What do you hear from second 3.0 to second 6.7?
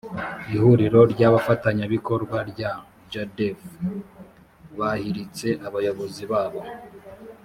jadf bahiritse abayobozi babo